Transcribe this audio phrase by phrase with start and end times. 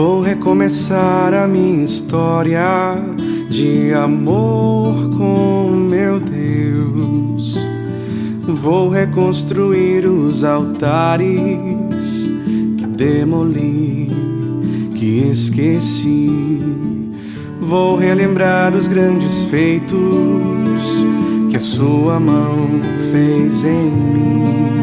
[0.00, 2.62] Vou recomeçar a minha história
[3.50, 7.56] de amor com meu Deus.
[8.46, 12.30] Vou reconstruir os altares
[12.78, 14.08] que demoli,
[14.94, 16.30] que esqueci.
[17.60, 19.98] Vou relembrar os grandes feitos
[21.50, 22.68] que a sua mão
[23.10, 24.80] fez em mim.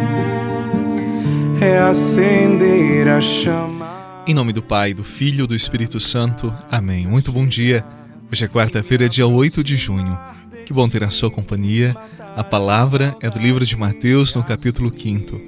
[1.58, 3.85] Reacender a chama
[4.28, 6.52] em nome do Pai, do Filho e do Espírito Santo.
[6.72, 7.06] Amém.
[7.06, 7.86] Muito bom dia.
[8.32, 10.18] Hoje é quarta-feira, dia 8 de junho.
[10.66, 11.96] Que bom ter a sua companhia.
[12.36, 15.40] A palavra é do livro de Mateus, no capítulo 5.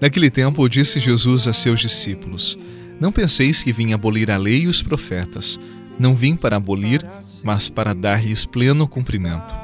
[0.00, 2.58] Naquele tempo, disse Jesus a seus discípulos:
[2.98, 5.60] Não penseis que vim abolir a lei e os profetas.
[5.96, 7.04] Não vim para abolir,
[7.44, 9.54] mas para dar-lhes pleno cumprimento.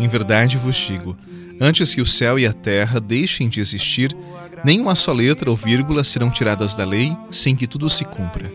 [0.00, 1.16] Em verdade vos digo:
[1.60, 4.16] antes que o céu e a terra deixem de existir,
[4.64, 8.50] nem uma só letra ou vírgula serão tiradas da lei sem que tudo se cumpra.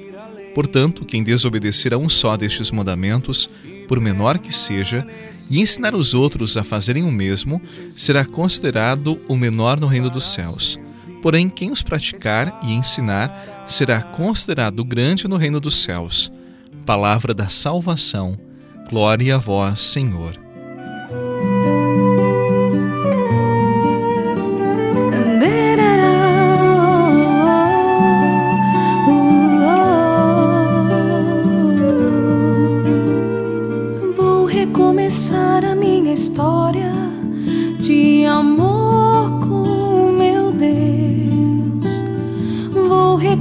[0.53, 3.49] Portanto, quem desobedecer a um só destes mandamentos,
[3.87, 5.05] por menor que seja,
[5.49, 7.61] e ensinar os outros a fazerem o mesmo,
[7.95, 10.79] será considerado o menor no reino dos céus.
[11.21, 16.31] Porém, quem os praticar e ensinar será considerado grande no reino dos céus.
[16.85, 18.37] Palavra da salvação.
[18.89, 20.44] Glória a vós, Senhor.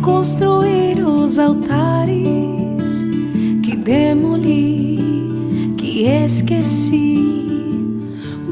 [0.04, 2.12] Reconstruir os altares
[3.62, 4.98] que demoli,
[5.78, 7.24] que esqueci.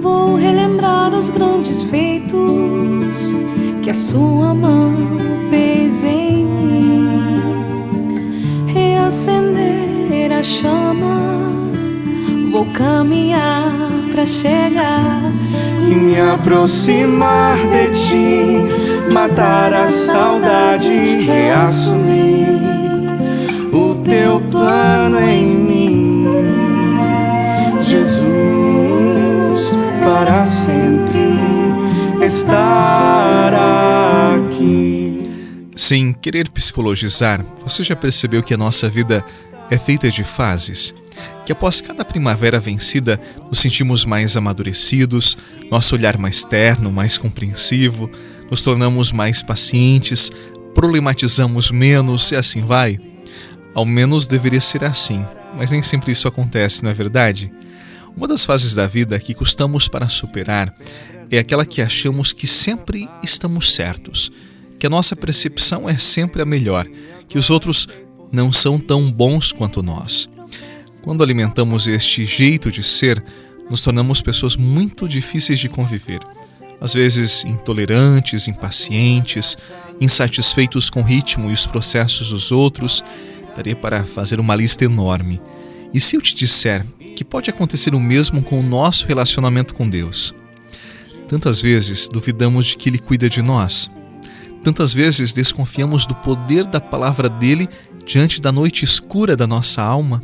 [0.01, 3.35] Vou relembrar os grandes feitos
[3.83, 4.95] que a sua mão
[5.51, 7.43] fez em mim.
[8.69, 11.21] Reacender a chama,
[12.51, 13.71] vou caminhar
[14.11, 15.21] para chegar
[15.87, 22.49] e me aproximar de ti matar a saudade e reassumir
[23.73, 26.27] o teu plano em mim,
[27.81, 31.37] Jesus, para sempre
[32.25, 33.55] estar
[34.35, 35.23] aqui.
[35.75, 39.25] Sem querer psicologizar, você já percebeu que a nossa vida
[39.71, 40.95] é feita de fases?
[41.45, 45.37] Que após cada primavera vencida, nos sentimos mais amadurecidos,
[45.71, 48.11] nosso olhar mais terno, mais compreensivo,
[48.53, 50.31] nos tornamos mais pacientes,
[50.75, 53.01] problematizamos menos e assim vai?
[53.73, 55.25] Ao menos deveria ser assim,
[55.57, 57.51] mas nem sempre isso acontece, não é verdade?
[58.15, 60.77] Uma das fases da vida que custamos para superar
[61.31, 64.31] é aquela que achamos que sempre estamos certos,
[64.79, 66.87] que a nossa percepção é sempre a melhor,
[67.27, 67.89] que os outros
[68.31, 70.29] não são tão bons quanto nós.
[71.01, 73.25] Quando alimentamos este jeito de ser,
[73.71, 76.21] nos tornamos pessoas muito difíceis de conviver
[76.83, 79.57] às vezes intolerantes, impacientes,
[80.01, 83.05] insatisfeitos com o ritmo e os processos dos outros,
[83.55, 85.41] daria para fazer uma lista enorme.
[85.95, 86.85] E se eu te disser
[87.15, 90.35] que pode acontecer o mesmo com o nosso relacionamento com Deus?
[91.29, 93.89] Tantas vezes duvidamos de que Ele cuida de nós.
[94.65, 97.69] Tantas vezes desconfiamos do poder da palavra dele
[98.05, 100.21] diante da noite escura da nossa alma.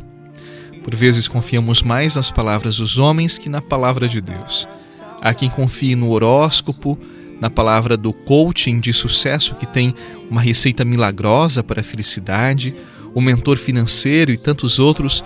[0.83, 4.67] Por vezes confiamos mais nas palavras dos homens que na palavra de Deus.
[5.21, 6.97] Há quem confie no horóscopo,
[7.39, 9.93] na palavra do coaching de sucesso que tem
[10.29, 12.75] uma receita milagrosa para a felicidade,
[13.13, 15.23] o mentor financeiro e tantos outros,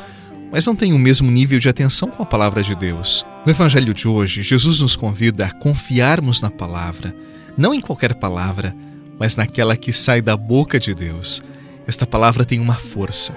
[0.51, 3.25] mas não tem o mesmo nível de atenção com a palavra de Deus.
[3.45, 7.15] No evangelho de hoje, Jesus nos convida a confiarmos na palavra,
[7.57, 8.75] não em qualquer palavra,
[9.19, 11.41] mas naquela que sai da boca de Deus.
[11.87, 13.33] Esta palavra tem uma força.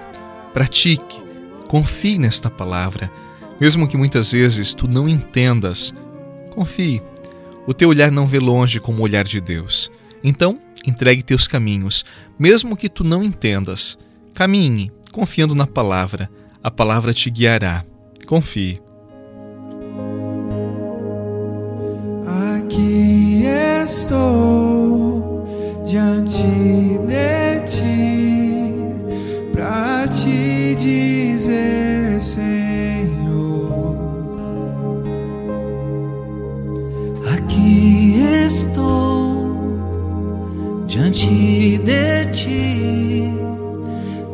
[0.52, 1.20] Pratique,
[1.68, 3.10] confie nesta palavra,
[3.60, 5.92] mesmo que muitas vezes tu não entendas
[6.56, 7.02] Confie.
[7.66, 9.92] O teu olhar não vê longe como o olhar de Deus.
[10.24, 12.02] Então, entregue teus caminhos,
[12.38, 13.98] mesmo que tu não entendas.
[14.34, 16.30] Caminhe, confiando na palavra.
[16.62, 17.84] A palavra te guiará.
[18.26, 18.80] Confie.
[22.56, 23.44] Aqui
[23.84, 25.44] estou
[25.84, 26.42] diante
[27.06, 28.72] de ti
[29.52, 32.85] para te dizer, Senhor.
[41.26, 43.32] Diante de ti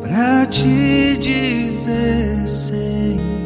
[0.00, 3.41] para te dizer, Senhor,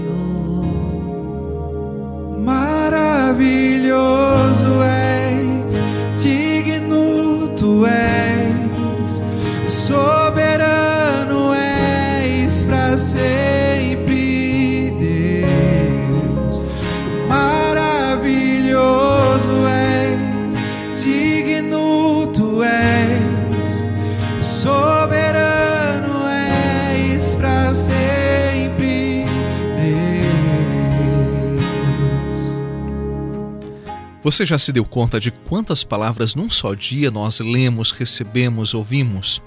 [34.27, 39.41] Você já se deu conta de quantas palavras num só dia nós lemos, recebemos, ouvimos?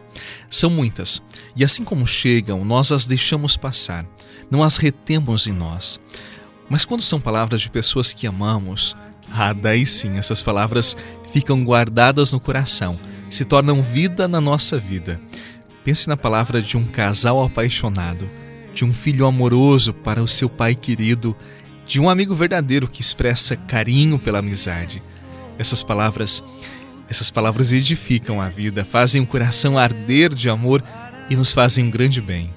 [0.49, 1.21] São muitas,
[1.53, 4.05] e assim como chegam, nós as deixamos passar,
[4.49, 5.99] não as retemos em nós.
[6.69, 8.95] Mas quando são palavras de pessoas que amamos,
[9.29, 10.95] ah, daí sim, essas palavras
[11.33, 12.97] ficam guardadas no coração,
[13.29, 15.19] se tornam vida na nossa vida.
[15.83, 18.25] Pense na palavra de um casal apaixonado,
[18.73, 21.35] de um filho amoroso para o seu pai querido
[21.89, 25.01] de um amigo verdadeiro que expressa carinho pela amizade.
[25.57, 26.44] Essas palavras,
[27.09, 30.83] essas palavras edificam a vida, fazem o coração arder de amor
[31.31, 32.47] e nos fazem um grande bem.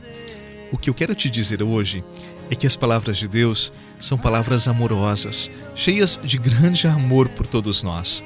[0.71, 2.05] O que eu quero te dizer hoje
[2.51, 7.83] é que as palavras de Deus são palavras amorosas, cheias de grande amor por todos
[7.83, 8.23] nós.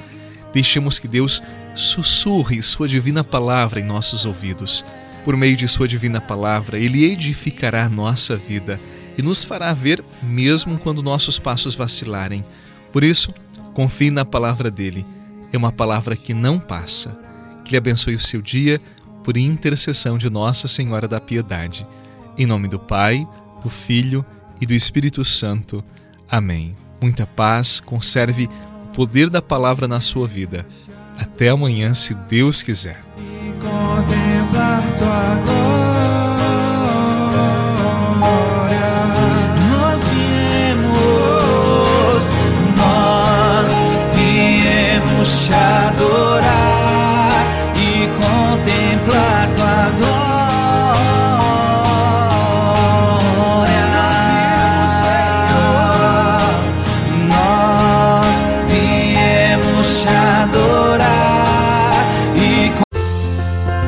[0.53, 1.41] Deixemos que Deus
[1.73, 4.83] sussurre Sua divina palavra em nossos ouvidos.
[5.23, 8.77] Por meio de Sua divina palavra, Ele edificará a nossa vida
[9.17, 12.45] e nos fará ver mesmo quando nossos passos vacilarem.
[12.91, 13.33] Por isso,
[13.73, 15.05] confie na palavra dele.
[15.51, 17.17] É uma palavra que não passa.
[17.65, 18.79] Que lhe abençoe o seu dia
[19.23, 21.85] por intercessão de Nossa Senhora da Piedade.
[22.37, 23.27] Em nome do Pai,
[23.61, 24.25] do Filho
[24.61, 25.83] e do Espírito Santo.
[26.29, 26.75] Amém.
[27.01, 28.49] Muita paz, conserve
[28.85, 30.65] o poder da palavra na sua vida.
[31.17, 33.03] Até amanhã, se Deus quiser.